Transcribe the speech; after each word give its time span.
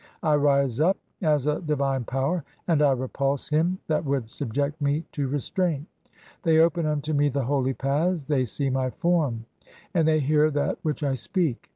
I 0.23 0.33
rise 0.35 0.79
up 0.81 0.97
[as] 1.21 1.45
a 1.45 1.61
divine 1.61 2.05
Power, 2.05 2.43
and 2.67 2.81
[I] 2.81 2.89
repulse 2.93 3.49
"him 3.49 3.77
that 3.85 4.03
would 4.03 4.31
subject 4.31 4.81
me 4.81 5.05
to 5.11 5.27
restraint. 5.27 5.85
They 6.41 6.57
open 6.57 6.87
unto 6.87 7.13
me 7.13 7.29
"the 7.29 7.43
holy 7.45 7.75
paths, 7.75 8.25
they 8.25 8.45
see 8.45 8.63
(37) 8.71 8.73
my 8.73 8.89
form, 8.89 9.45
and 9.93 10.07
they 10.07 10.19
hear 10.19 10.49
that 10.49 10.79
"which 10.81 11.03
I 11.03 11.13
speak. 11.13 11.69